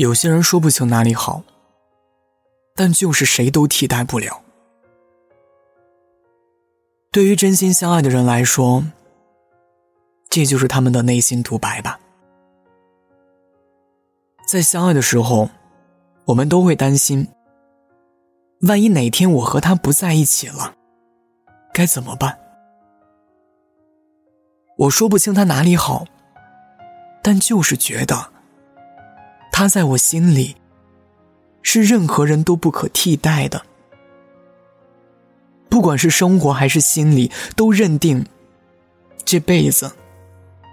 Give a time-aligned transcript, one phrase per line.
[0.00, 1.42] 有些人说不清哪里好，
[2.74, 4.42] 但就是谁都替代不了。
[7.12, 8.82] 对于真心相爱的人来说，
[10.30, 12.00] 这就是他们的内心独白吧。
[14.48, 15.50] 在相爱的时候，
[16.24, 17.28] 我们都会担心，
[18.62, 20.74] 万一哪天我和他不在一起了，
[21.74, 22.38] 该怎么办？
[24.78, 26.06] 我说不清他哪里好，
[27.22, 28.39] 但就是觉得。
[29.60, 30.56] 他在我心里，
[31.60, 33.66] 是任何人都不可替代的。
[35.68, 38.24] 不管是生活还是心里，都认定
[39.22, 39.92] 这辈子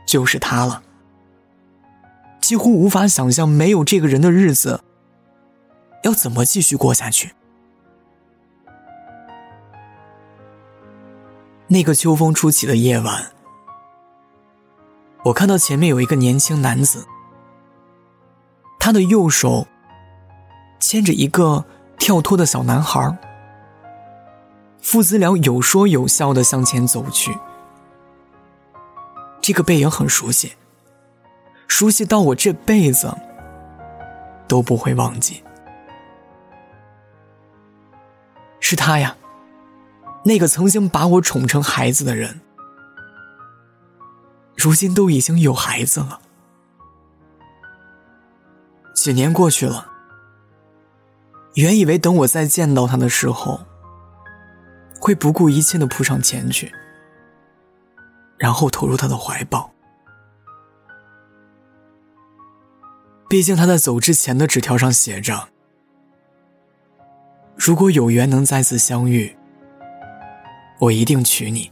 [0.07, 0.81] 就是他了。
[2.39, 4.81] 几乎无法想象没有这个人的日子
[6.03, 7.33] 要怎么继续过下去。
[11.67, 13.33] 那个秋风初起的夜晚，
[15.25, 17.05] 我看到前面有一个年轻男子。
[18.87, 19.67] 他的右手
[20.79, 21.65] 牵着一个
[21.99, 23.17] 跳脱的小男孩，
[24.81, 27.37] 父子俩有说有笑的向前走去。
[29.41, 30.53] 这个背影很熟悉，
[31.67, 33.13] 熟悉到我这辈子
[34.47, 35.43] 都不会忘记。
[38.61, 39.17] 是他呀，
[40.23, 42.39] 那个曾经把我宠成孩子的人，
[44.55, 46.21] 如今都已经有孩子了。
[48.97, 49.87] 几年过去了，
[51.53, 53.59] 原以为等我再见到他的时候，
[54.99, 56.73] 会不顾一切的扑上前去，
[58.39, 59.71] 然后投入他的怀抱。
[63.29, 65.49] 毕竟他在走之前的纸条上写着
[67.55, 69.37] ：“如果有缘能再次相遇，
[70.79, 71.71] 我一定娶你。”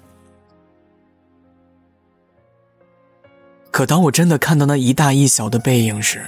[3.73, 6.23] 可当我真的看到那一大一小的背影时，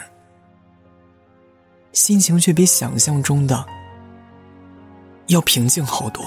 [1.98, 3.66] 心情却比想象中的
[5.30, 6.24] 要平静好多。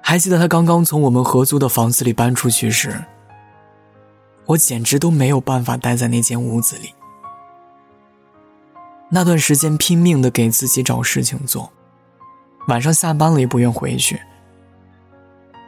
[0.00, 3.04] 还记得他刚刚从我们合租的房子里搬出去时，
[4.46, 6.94] 我简直都没有办法待在那间屋子里。
[9.10, 11.70] 那段时间拼命的给自己找事情做，
[12.68, 14.18] 晚上下班了也不愿回去，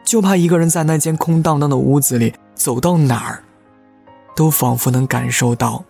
[0.05, 3.45] 就怕一个人在那间空荡荡的屋子里，走到哪儿，
[4.35, 5.85] 都仿佛能感受到。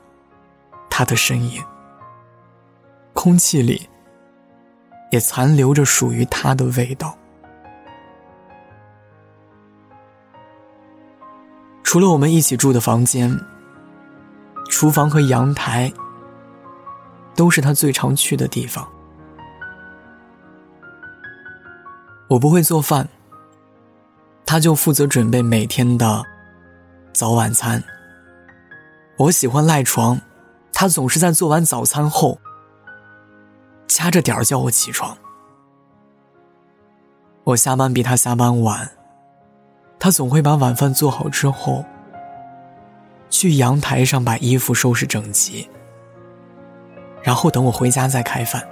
[0.98, 1.62] 他的身影，
[3.12, 3.88] 空气里
[5.12, 7.16] 也残留着属于他的味道。
[11.84, 13.38] 除了我们一起住的房间，
[14.69, 15.92] 厨房和阳台
[17.36, 18.84] 都是他最常去的地方。
[22.26, 23.09] 我不会做饭，
[24.44, 26.25] 他就负责准备每天的
[27.12, 27.80] 早晚餐。
[29.16, 30.20] 我喜欢赖床。
[30.81, 32.39] 他总是在做完早餐后，
[33.89, 35.19] 掐着点儿叫我起床。
[37.43, 38.89] 我下班比他下班晚，
[39.99, 41.84] 他总会把晚饭做好之后，
[43.28, 45.69] 去阳台上把衣服收拾整齐，
[47.25, 48.65] 然后等我回家再开饭。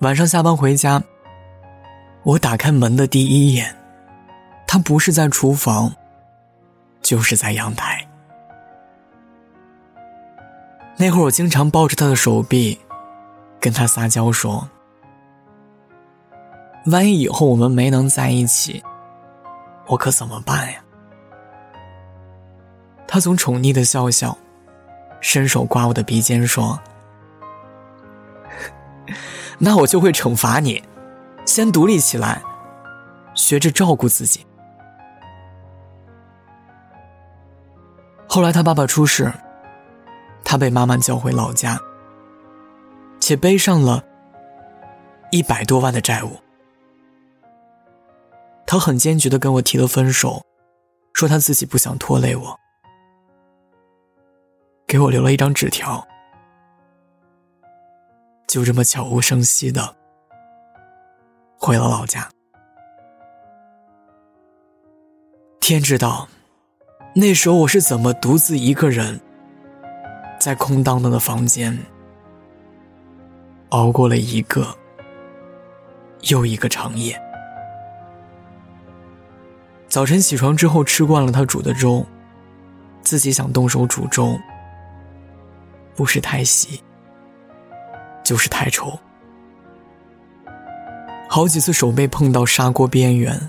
[0.00, 1.00] 晚上下班回家，
[2.24, 3.76] 我打开门的第一眼，
[4.66, 5.94] 他不是在厨房，
[7.00, 8.04] 就是在阳台。
[11.02, 12.78] 那会儿我经常抱着他的手臂，
[13.58, 14.70] 跟他撒娇说
[16.92, 18.80] ：“万一以后我们没能在一起，
[19.88, 20.78] 我可怎么办呀？”
[23.08, 24.38] 他总宠溺的笑笑，
[25.20, 26.78] 伸手刮我的鼻尖说
[29.58, 30.80] ：“那我就会惩罚你，
[31.44, 32.40] 先独立起来，
[33.34, 34.46] 学着照顾自己。”
[38.30, 39.32] 后来他爸爸出事。
[40.44, 41.78] 他被妈妈叫回老家，
[43.20, 44.04] 且背上了
[45.30, 46.36] 一百多万的债务。
[48.66, 50.42] 他很坚决的跟我提了分手，
[51.12, 52.58] 说他自己不想拖累我，
[54.86, 56.06] 给我留了一张纸条，
[58.46, 59.94] 就这么悄无声息的
[61.58, 62.28] 回了老家。
[65.60, 66.28] 天知道，
[67.14, 69.20] 那时候我是怎么独自一个人。
[70.42, 71.78] 在空荡荡的房间，
[73.68, 74.76] 熬过了一个
[76.22, 77.16] 又一个长夜。
[79.86, 82.04] 早晨起床之后，吃惯了他煮的粥，
[83.02, 84.36] 自己想动手煮粥，
[85.94, 86.82] 不是太稀，
[88.24, 88.98] 就是太稠。
[91.28, 93.48] 好几次手被碰到砂锅边缘，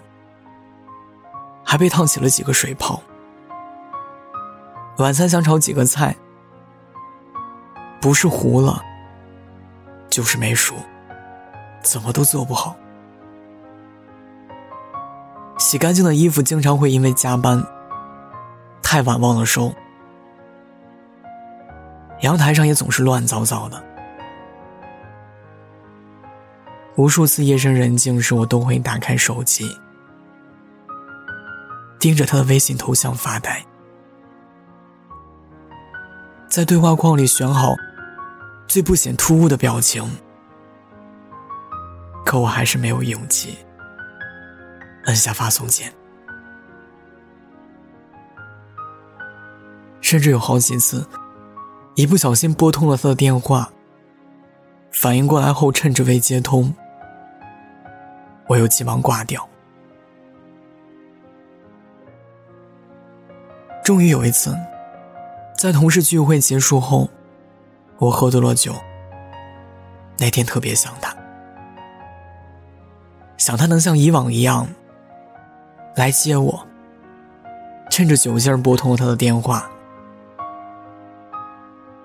[1.64, 3.02] 还被烫起了几个水泡。
[5.00, 6.16] 晚餐想炒几个菜，
[8.04, 8.84] 不是糊了，
[10.10, 10.76] 就是没熟，
[11.82, 12.76] 怎么都做不好。
[15.58, 17.66] 洗干净的衣服经常会因为加班
[18.82, 19.74] 太晚忘了收，
[22.20, 23.82] 阳台上也总是乱糟糟的。
[26.98, 29.66] 无数次夜深人静时，我都会打开手机，
[31.98, 33.66] 盯着他的微信头像发呆，
[36.50, 37.74] 在对话框里选好
[38.74, 40.04] 最不显突兀的表情，
[42.26, 43.56] 可我还是没有勇气
[45.06, 45.94] 按下发送键，
[50.02, 51.08] 甚至有好几次，
[51.94, 53.72] 一不小心拨通了他的电话，
[54.92, 56.74] 反应过来后，趁着未接通。
[58.48, 59.48] 我又急忙挂掉。
[63.84, 64.58] 终于有一次，
[65.56, 67.08] 在同事聚会结束后，
[68.04, 68.76] 我喝多了酒。
[70.18, 71.16] 那天特别想他，
[73.38, 74.68] 想他能像以往一样
[75.96, 76.68] 来接我。
[77.90, 79.70] 趁着酒劲儿拨通了他的电话，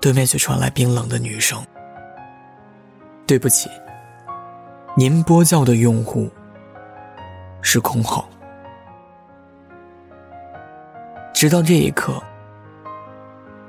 [0.00, 1.60] 对面却传来冰冷的女声
[3.26, 3.68] ：“对不起。”
[4.96, 6.30] 您拨叫的用户
[7.62, 8.28] 是空号。
[11.32, 12.22] 直到这一刻，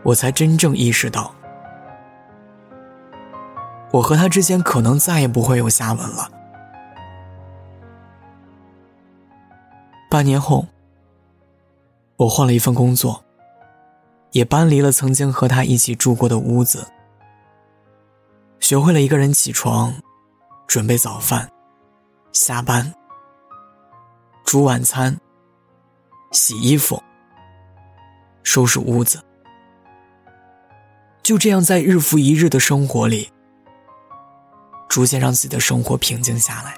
[0.04, 1.34] 我才真正意识到，
[3.92, 6.30] 我和他之间可能再也不会有下文了。
[10.10, 10.68] 半年后，
[12.18, 13.24] 我换了一份工作，
[14.32, 16.88] 也搬离了曾经和他一起住过的屋子，
[18.60, 19.94] 学会了一个人起床。
[20.68, 21.50] 准备早饭，
[22.32, 22.94] 下班，
[24.46, 25.20] 煮晚餐，
[26.32, 27.02] 洗衣服，
[28.44, 29.20] 收拾屋子，
[31.24, 33.32] 就这样在日复一日的生活里，
[34.90, 36.76] 逐渐让自己的生活平静下来。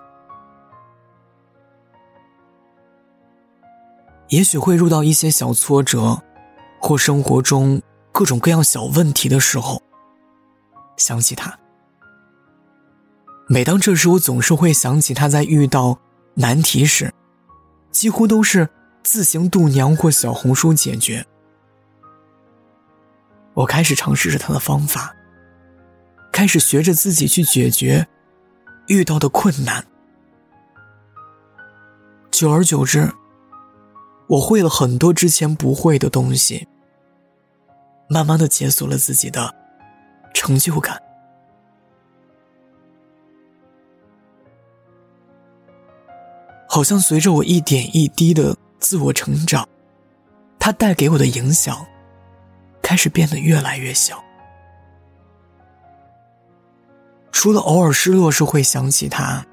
[4.27, 6.21] 也许会遇到一些小挫折，
[6.79, 7.81] 或生活中
[8.11, 9.81] 各种各样小问题的时候，
[10.97, 11.57] 想起他。
[13.47, 15.99] 每当这时，我总是会想起他在遇到
[16.35, 17.13] 难题时，
[17.91, 18.69] 几乎都是
[19.03, 21.25] 自行度娘或小红书解决。
[23.53, 25.13] 我开始尝试着他的方法，
[26.31, 28.07] 开始学着自己去解决
[28.87, 29.85] 遇到的困难。
[32.31, 33.11] 久而久之，
[34.27, 36.67] 我会了很多之前不会的东西，
[38.09, 39.53] 慢慢的解锁了自己的
[40.33, 40.99] 成就感。
[46.67, 49.67] 好像随着我一点一滴的自我成长，
[50.57, 51.85] 它带给我的影响
[52.81, 54.23] 开始变得越来越小。
[57.31, 59.45] 除了偶尔失落时会想起他，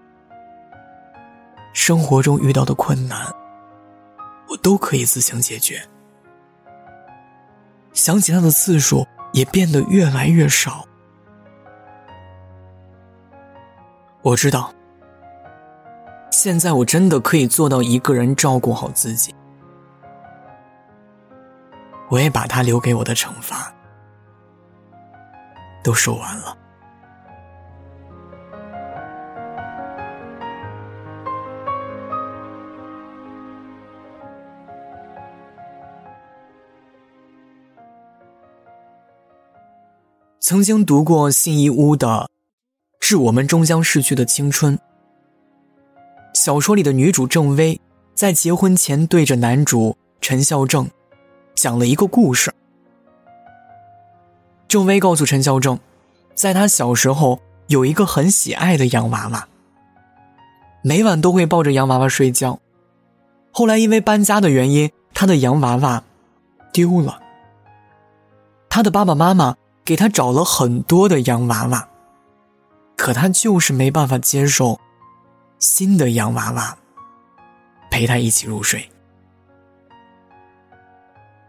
[1.73, 3.27] 生活中遇到的困难，
[4.49, 5.81] 我都可以自行解决。
[7.93, 10.85] 想起他的次数也变得越来越少。
[14.23, 14.73] 我知道。
[16.31, 19.35] 现在我真的可以做到一个人照顾好自己，
[22.09, 23.75] 我也把他留给我的惩罚
[25.83, 26.57] 都受完了。
[40.49, 42.07] 曾经读过信一屋的
[43.01, 44.79] 《致我们终将逝去的青春》。
[46.33, 47.79] 小说里的女主郑薇，
[48.15, 50.89] 在结婚前对着男主陈孝正
[51.55, 52.51] 讲了一个故事。
[54.67, 55.79] 郑薇告诉陈孝正，
[56.35, 59.47] 在他小时候有一个很喜爱的洋娃娃，
[60.81, 62.59] 每晚都会抱着洋娃娃睡觉。
[63.51, 66.03] 后来因为搬家的原因，他的洋娃娃
[66.73, 67.21] 丢了。
[68.71, 69.55] 他的爸爸妈妈
[69.89, 71.89] 给他找了很多的洋娃娃，
[72.95, 74.79] 可他就是没办法接受。
[75.59, 76.77] 新的洋娃娃
[77.91, 78.91] 陪他一起入睡。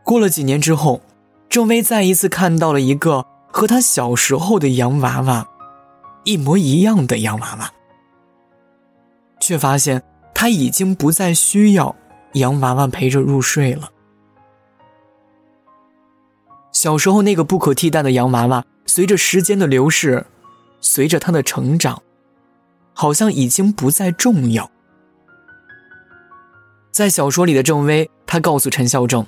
[0.05, 1.01] 过了几年之后，
[1.49, 5.45] 郑薇再一次看到了一个和他小时候的洋娃娃
[6.23, 7.69] 一模一样的洋娃娃，
[9.41, 10.01] 却发现
[10.33, 11.93] 他已经不再需要
[12.35, 13.91] 洋娃娃陪着入睡了。
[16.81, 20.25] 小时候那个不可替代的洋娃娃，随着时间的流逝，
[20.79, 22.01] 随着他的成长。
[22.93, 24.71] 好像已经不再重要。
[26.89, 29.27] 在小说里的郑薇，她告诉陈孝正：“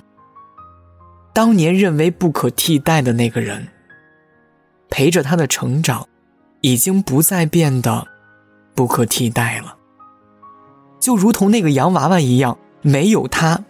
[1.34, 3.68] 当年认为不可替代的那个人，
[4.88, 6.08] 陪着他的成长，
[6.62, 8.08] 已经不再变得
[8.74, 9.76] 不可替代了。
[10.98, 13.60] 就如同那个洋娃娃一样，没有他，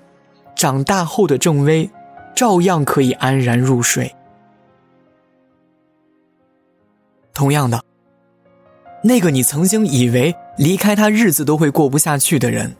[0.54, 1.90] 长大后的郑薇，
[2.34, 4.14] 照样可以安然入睡。
[7.34, 7.82] 同样的，
[9.02, 12.76] 那个你曾经以为离开他日子都会过不下去的人，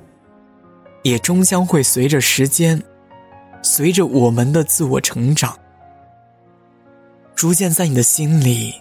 [1.03, 2.83] 也终将会随着时间。
[3.65, 5.57] 随着我们的自我成长，
[7.37, 8.75] 逐渐在你的心里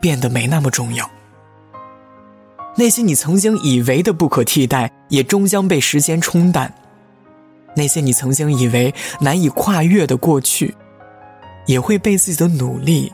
[0.00, 1.08] 变得没那么重要。
[2.76, 6.68] 那些你曾经以为的不可替代，也终将被时间冲淡；
[7.76, 10.74] 那些你曾经以为难以跨越的过去，
[11.66, 13.12] 也会被自己的努力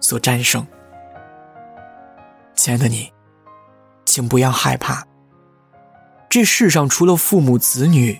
[0.00, 0.64] 所战胜。
[2.54, 3.10] 亲爱的你，
[4.04, 5.04] 请不要害怕。
[6.28, 8.16] 这世上除了父母子女。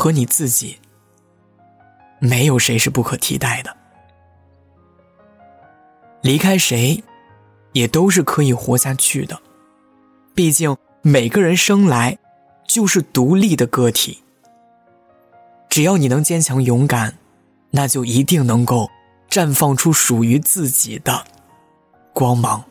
[0.00, 0.78] 和你自己，
[2.20, 3.76] 没有谁是不可替代的。
[6.22, 7.02] 离开谁，
[7.72, 9.36] 也都是可以活下去的。
[10.36, 12.16] 毕竟每个人生来
[12.64, 14.22] 就是独立的个体。
[15.78, 17.14] 只要你能坚强勇敢，
[17.70, 18.90] 那就一定能够
[19.30, 21.24] 绽放出属于自己的
[22.12, 22.64] 光芒。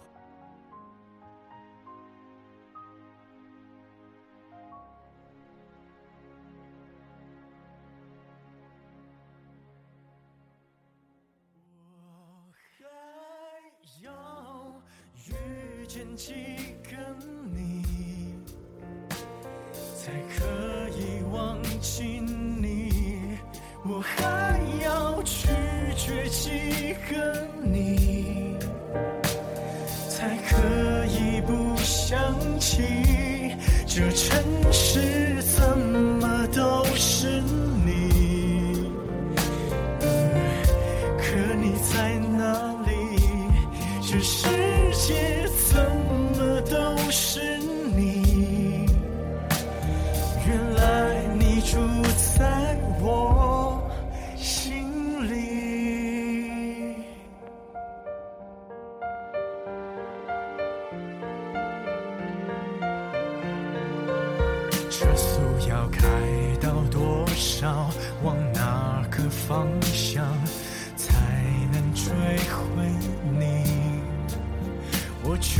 [11.95, 12.83] 我还
[14.03, 14.11] 要
[15.29, 16.33] 遇见几
[16.83, 16.97] 个
[17.55, 17.85] 你，
[19.95, 22.56] 才可以忘记你？
[23.89, 25.47] 我还要拒
[25.95, 28.57] 绝几个你，
[30.09, 33.55] 才可以不想起？
[33.87, 36.16] 这城市怎么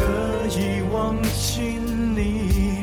[0.00, 2.80] 可以忘记你？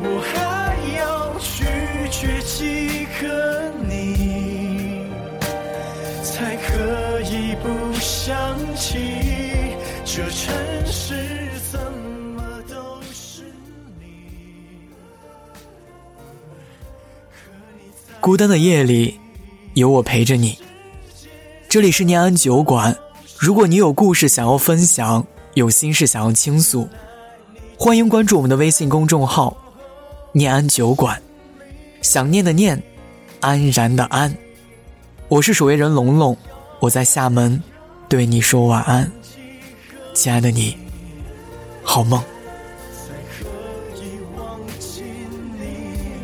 [0.00, 1.64] 我还要拒
[2.10, 5.06] 绝几个你，
[6.24, 7.68] 才可以不
[8.00, 8.34] 想
[8.74, 8.98] 起？
[10.04, 10.52] 这城
[10.86, 11.14] 市
[11.70, 11.78] 怎
[12.34, 13.44] 么都是
[14.00, 14.04] 你。
[18.20, 19.20] 孤单的夜里，
[19.74, 20.58] 有我陪着你。
[21.68, 22.96] 这里是念安酒馆，
[23.38, 25.24] 如果你有故事想要分享，
[25.54, 26.88] 有心事想要倾诉，
[27.76, 29.56] 欢迎关注我们的微信公众号
[30.32, 31.20] “念安酒馆”。
[32.00, 32.80] 想念的念，
[33.40, 34.32] 安然的安。
[35.28, 36.36] 我是守夜人龙龙，
[36.78, 37.60] 我在厦门，
[38.08, 39.10] 对你说晚安。
[40.14, 40.76] 亲爱的你，
[41.82, 42.20] 好梦。
[42.20, 43.48] 才可
[43.96, 45.02] 以忘记
[45.58, 46.22] 你，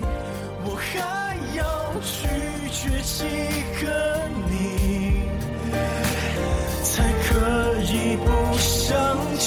[0.64, 1.64] 我还要
[2.00, 2.28] 拒
[2.70, 3.24] 绝几
[3.84, 4.20] 个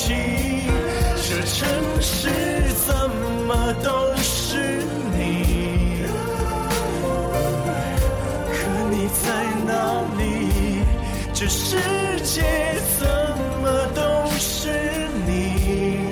[0.07, 0.15] 情
[1.17, 1.67] 这城
[1.99, 2.29] 市
[2.85, 2.95] 怎
[3.45, 6.05] 么都是你
[8.53, 8.55] 可
[8.89, 9.25] 你在
[9.65, 9.71] 哪
[10.17, 10.21] 里
[11.33, 11.75] 这世
[12.23, 12.41] 界
[12.97, 13.05] 怎
[13.61, 14.01] 么都
[14.39, 14.69] 是
[15.25, 16.07] 你。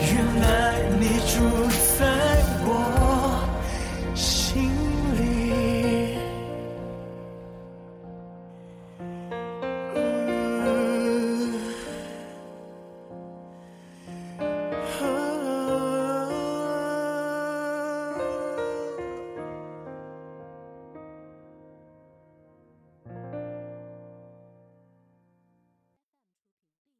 [0.00, 1.68] 原来你住
[1.98, 2.00] 在
[2.64, 2.99] 我